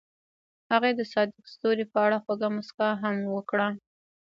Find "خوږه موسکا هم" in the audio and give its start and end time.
2.23-3.15